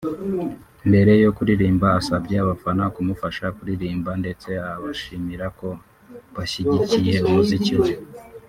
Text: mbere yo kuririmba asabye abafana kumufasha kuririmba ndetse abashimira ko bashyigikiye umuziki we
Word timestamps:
mbere 0.89 1.11
yo 1.23 1.29
kuririmba 1.37 1.87
asabye 1.99 2.35
abafana 2.43 2.83
kumufasha 2.95 3.45
kuririmba 3.55 4.11
ndetse 4.21 4.49
abashimira 4.73 5.45
ko 5.59 5.67
bashyigikiye 6.35 7.15
umuziki 7.29 7.73
we 7.83 7.89